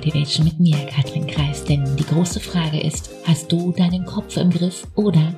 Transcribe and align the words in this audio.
Motivation 0.00 0.46
mit 0.46 0.58
mir, 0.58 0.86
Katrin 0.86 1.26
Kreis. 1.26 1.62
Denn 1.62 1.84
die 1.98 2.06
große 2.06 2.40
Frage 2.40 2.80
ist, 2.80 3.10
hast 3.26 3.52
du 3.52 3.70
deinen 3.70 4.06
Kopf 4.06 4.38
im 4.38 4.48
Griff 4.48 4.86
oder 4.94 5.34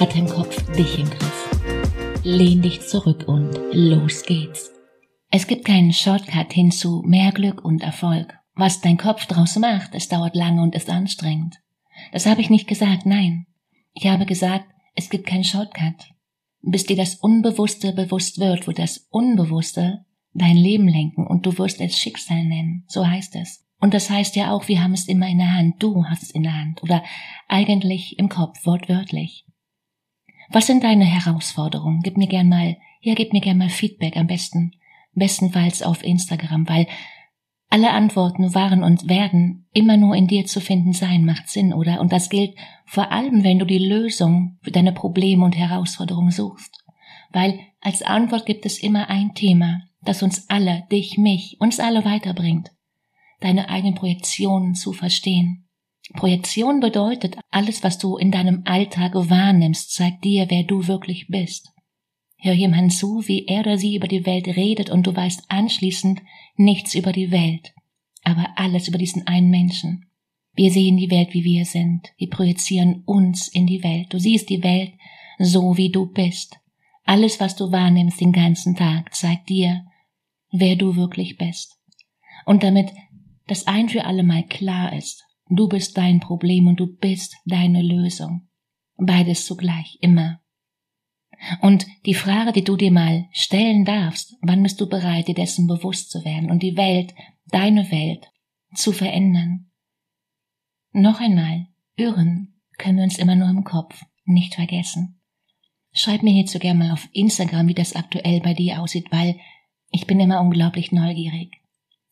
hat 0.00 0.14
dein 0.14 0.26
Kopf 0.26 0.56
dich 0.72 0.98
im 0.98 1.10
Griff? 1.10 2.22
Lehn 2.24 2.62
dich 2.62 2.80
zurück 2.80 3.24
und 3.28 3.52
los 3.72 4.22
geht's. 4.22 4.72
Es 5.30 5.46
gibt 5.46 5.66
keinen 5.66 5.92
Shortcut 5.92 6.50
hin 6.50 6.70
zu 6.70 7.02
mehr 7.04 7.30
Glück 7.30 7.62
und 7.62 7.82
Erfolg. 7.82 8.32
Was 8.54 8.80
dein 8.80 8.96
Kopf 8.96 9.26
draus 9.26 9.56
macht, 9.56 9.94
es 9.94 10.08
dauert 10.08 10.34
lange 10.34 10.62
und 10.62 10.74
ist 10.74 10.88
anstrengend. 10.88 11.58
Das 12.12 12.24
habe 12.24 12.40
ich 12.40 12.48
nicht 12.48 12.66
gesagt, 12.66 13.04
nein. 13.04 13.44
Ich 13.92 14.06
habe 14.06 14.24
gesagt, 14.24 14.64
es 14.94 15.10
gibt 15.10 15.26
keinen 15.26 15.44
Shortcut. 15.44 16.14
Bis 16.62 16.86
dir 16.86 16.96
das 16.96 17.16
Unbewusste 17.16 17.92
bewusst 17.92 18.40
wird, 18.40 18.66
wird 18.66 18.78
das 18.78 19.08
Unbewusste 19.10 20.06
dein 20.32 20.56
Leben 20.56 20.88
lenken 20.88 21.26
und 21.26 21.44
du 21.44 21.58
wirst 21.58 21.82
es 21.82 21.98
Schicksal 21.98 22.42
nennen. 22.44 22.84
So 22.88 23.06
heißt 23.06 23.36
es. 23.36 23.65
Und 23.78 23.94
das 23.94 24.08
heißt 24.08 24.36
ja 24.36 24.52
auch, 24.52 24.68
wir 24.68 24.82
haben 24.82 24.94
es 24.94 25.06
immer 25.06 25.28
in 25.28 25.38
der 25.38 25.52
Hand. 25.52 25.82
Du 25.82 26.04
hast 26.06 26.22
es 26.22 26.30
in 26.30 26.42
der 26.42 26.54
Hand. 26.54 26.82
Oder 26.82 27.02
eigentlich 27.48 28.18
im 28.18 28.28
Kopf, 28.28 28.64
wortwörtlich. 28.64 29.44
Was 30.50 30.66
sind 30.66 30.84
deine 30.84 31.04
Herausforderungen? 31.04 32.00
Gib 32.02 32.16
mir 32.16 32.28
gern 32.28 32.48
mal, 32.48 32.76
ja, 33.00 33.14
gib 33.14 33.32
mir 33.32 33.40
gern 33.40 33.58
mal 33.58 33.68
Feedback 33.68 34.16
am 34.16 34.26
besten. 34.26 34.72
Bestenfalls 35.12 35.82
auf 35.82 36.04
Instagram, 36.04 36.68
weil 36.68 36.86
alle 37.68 37.90
Antworten 37.90 38.54
waren 38.54 38.82
und 38.82 39.08
werden 39.08 39.66
immer 39.72 39.96
nur 39.96 40.14
in 40.14 40.28
dir 40.28 40.46
zu 40.46 40.60
finden 40.60 40.92
sein, 40.92 41.24
macht 41.24 41.48
Sinn, 41.48 41.72
oder? 41.72 42.00
Und 42.00 42.12
das 42.12 42.30
gilt 42.30 42.54
vor 42.84 43.10
allem, 43.10 43.42
wenn 43.42 43.58
du 43.58 43.64
die 43.64 43.78
Lösung 43.78 44.58
für 44.62 44.70
deine 44.70 44.92
Probleme 44.92 45.44
und 45.44 45.56
Herausforderungen 45.56 46.30
suchst. 46.30 46.84
Weil 47.32 47.58
als 47.80 48.02
Antwort 48.02 48.46
gibt 48.46 48.66
es 48.66 48.78
immer 48.78 49.10
ein 49.10 49.34
Thema, 49.34 49.82
das 50.02 50.22
uns 50.22 50.48
alle, 50.48 50.84
dich, 50.92 51.18
mich, 51.18 51.56
uns 51.58 51.80
alle 51.80 52.04
weiterbringt. 52.04 52.70
Deine 53.40 53.68
eigenen 53.68 53.94
Projektionen 53.94 54.74
zu 54.74 54.92
verstehen. 54.92 55.66
Projektion 56.14 56.80
bedeutet, 56.80 57.36
alles, 57.50 57.82
was 57.82 57.98
du 57.98 58.16
in 58.16 58.30
deinem 58.30 58.62
Alltag 58.64 59.14
wahrnimmst, 59.14 59.92
zeigt 59.92 60.24
dir, 60.24 60.46
wer 60.48 60.62
du 60.62 60.86
wirklich 60.86 61.26
bist. 61.28 61.72
Hör 62.38 62.52
jemand 62.52 62.92
zu, 62.92 63.26
wie 63.26 63.46
er 63.46 63.60
oder 63.60 63.78
sie 63.78 63.96
über 63.96 64.08
die 64.08 64.24
Welt 64.26 64.46
redet 64.46 64.90
und 64.90 65.06
du 65.06 65.16
weißt 65.16 65.44
anschließend 65.48 66.22
nichts 66.56 66.94
über 66.94 67.12
die 67.12 67.30
Welt, 67.30 67.74
aber 68.22 68.50
alles 68.56 68.88
über 68.88 68.98
diesen 68.98 69.26
einen 69.26 69.50
Menschen. 69.50 70.06
Wir 70.54 70.70
sehen 70.70 70.96
die 70.96 71.10
Welt, 71.10 71.34
wie 71.34 71.44
wir 71.44 71.64
sind. 71.64 72.12
Wir 72.16 72.30
projizieren 72.30 73.02
uns 73.04 73.48
in 73.48 73.66
die 73.66 73.82
Welt. 73.82 74.12
Du 74.12 74.18
siehst 74.18 74.48
die 74.48 74.62
Welt 74.62 74.92
so, 75.38 75.76
wie 75.76 75.90
du 75.90 76.06
bist. 76.06 76.58
Alles, 77.04 77.40
was 77.40 77.56
du 77.56 77.72
wahrnimmst 77.72 78.20
den 78.20 78.32
ganzen 78.32 78.74
Tag, 78.74 79.14
zeigt 79.14 79.48
dir, 79.48 79.84
wer 80.50 80.76
du 80.76 80.96
wirklich 80.96 81.36
bist. 81.36 81.76
Und 82.46 82.62
damit 82.62 82.90
das 83.46 83.66
ein 83.66 83.88
für 83.88 84.04
alle 84.04 84.22
Mal 84.22 84.44
klar 84.44 84.92
ist, 84.92 85.24
du 85.48 85.68
bist 85.68 85.96
dein 85.96 86.20
Problem 86.20 86.66
und 86.66 86.80
du 86.80 86.86
bist 86.86 87.36
deine 87.44 87.82
Lösung. 87.82 88.48
Beides 88.96 89.46
zugleich, 89.46 89.98
immer. 90.00 90.40
Und 91.60 91.86
die 92.06 92.14
Frage, 92.14 92.52
die 92.52 92.64
du 92.64 92.76
dir 92.76 92.90
mal 92.90 93.26
stellen 93.32 93.84
darfst, 93.84 94.34
wann 94.40 94.62
bist 94.62 94.80
du 94.80 94.88
bereit, 94.88 95.28
dir 95.28 95.34
dessen 95.34 95.66
bewusst 95.66 96.10
zu 96.10 96.24
werden 96.24 96.50
und 96.50 96.62
die 96.62 96.76
Welt, 96.76 97.14
deine 97.46 97.90
Welt, 97.90 98.30
zu 98.74 98.92
verändern? 98.92 99.70
Noch 100.92 101.20
einmal, 101.20 101.66
irren 101.96 102.54
können 102.78 102.96
wir 102.96 103.04
uns 103.04 103.18
immer 103.18 103.36
nur 103.36 103.48
im 103.48 103.64
Kopf, 103.64 104.02
nicht 104.24 104.54
vergessen. 104.54 105.20
Schreib 105.92 106.22
mir 106.22 106.32
hierzu 106.32 106.58
gerne 106.58 106.78
mal 106.78 106.92
auf 106.92 107.08
Instagram, 107.12 107.68
wie 107.68 107.74
das 107.74 107.94
aktuell 107.94 108.40
bei 108.40 108.54
dir 108.54 108.82
aussieht, 108.82 109.06
weil 109.10 109.38
ich 109.90 110.06
bin 110.06 110.20
immer 110.20 110.40
unglaublich 110.40 110.92
neugierig. 110.92 111.52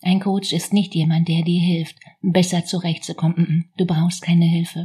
Ein 0.07 0.21
Coach 0.21 0.53
ist 0.53 0.75
nicht 0.75 0.95
jemand, 0.95 1.29
der 1.29 1.41
dir 1.41 1.61
hilft, 1.61 1.97
besser 2.21 2.67
zurechtzukommen. 2.67 3.73
Du 3.79 3.87
brauchst 3.87 4.21
keine 4.21 4.45
Hilfe. 4.45 4.85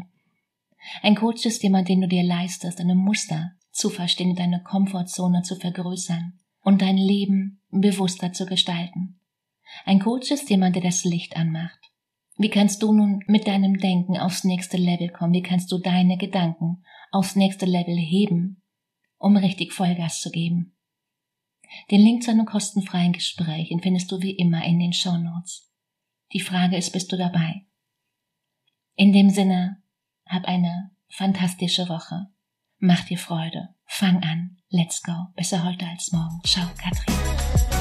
Ein 1.01 1.15
Coach 1.15 1.45
ist 1.45 1.61
jemand, 1.61 1.89
den 1.89 1.99
du 1.99 2.07
dir 2.07 2.23
leistest, 2.23 2.79
eine 2.79 2.95
Muster 2.95 3.51
zu 3.69 3.89
verstehen, 3.89 4.33
deine 4.37 4.63
Komfortzone 4.63 5.41
zu 5.41 5.57
vergrößern 5.57 6.39
und 6.61 6.81
dein 6.81 6.95
Leben 6.95 7.61
bewusster 7.69 8.31
zu 8.31 8.45
gestalten. 8.45 9.19
Ein 9.83 9.99
Coach 9.99 10.31
ist 10.31 10.49
jemand, 10.49 10.77
der 10.77 10.83
das 10.83 11.03
Licht 11.03 11.35
anmacht. 11.35 11.79
Wie 12.37 12.49
kannst 12.49 12.81
du 12.81 12.93
nun 12.93 13.19
mit 13.27 13.45
deinem 13.45 13.77
Denken 13.77 14.17
aufs 14.17 14.45
nächste 14.45 14.77
Level 14.77 15.09
kommen? 15.09 15.33
Wie 15.33 15.43
kannst 15.43 15.69
du 15.73 15.79
deine 15.79 16.15
Gedanken 16.15 16.85
aufs 17.11 17.35
nächste 17.35 17.65
Level 17.65 17.97
heben, 17.97 18.61
um 19.17 19.35
richtig 19.35 19.73
Vollgas 19.73 20.21
zu 20.21 20.31
geben? 20.31 20.77
Den 21.91 22.01
Link 22.01 22.23
zu 22.23 22.31
einem 22.31 22.45
kostenfreien 22.45 23.13
Gespräch 23.13 23.71
findest 23.81 24.11
du 24.11 24.21
wie 24.21 24.35
immer 24.35 24.63
in 24.63 24.79
den 24.79 24.93
Show 24.93 25.17
Notes. 25.17 25.71
Die 26.33 26.39
Frage 26.39 26.77
ist, 26.77 26.91
bist 26.91 27.11
du 27.11 27.17
dabei? 27.17 27.65
In 28.95 29.13
dem 29.13 29.29
Sinne, 29.29 29.81
hab 30.25 30.45
eine 30.45 30.91
fantastische 31.09 31.89
Woche. 31.89 32.27
Mach 32.77 33.03
dir 33.05 33.17
Freude. 33.17 33.75
Fang 33.85 34.21
an. 34.23 34.57
Let's 34.69 35.01
go. 35.01 35.13
Besser 35.35 35.63
heute 35.63 35.87
als 35.87 36.11
morgen. 36.11 36.41
Ciao, 36.45 36.69
Katrin. 36.77 37.78